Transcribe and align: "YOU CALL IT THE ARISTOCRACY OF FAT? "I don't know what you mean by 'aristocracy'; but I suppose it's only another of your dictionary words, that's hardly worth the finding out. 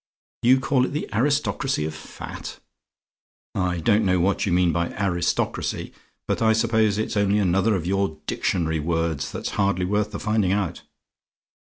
"YOU 0.41 0.59
CALL 0.59 0.83
IT 0.85 0.93
THE 0.93 1.07
ARISTOCRACY 1.13 1.85
OF 1.85 1.93
FAT? 1.93 2.59
"I 3.53 3.77
don't 3.77 4.03
know 4.03 4.19
what 4.19 4.47
you 4.47 4.51
mean 4.51 4.71
by 4.71 4.89
'aristocracy'; 4.93 5.93
but 6.27 6.41
I 6.41 6.53
suppose 6.53 6.97
it's 6.97 7.15
only 7.15 7.37
another 7.37 7.75
of 7.75 7.85
your 7.85 8.17
dictionary 8.25 8.79
words, 8.79 9.31
that's 9.31 9.49
hardly 9.61 9.85
worth 9.85 10.09
the 10.09 10.19
finding 10.19 10.53
out. 10.53 10.81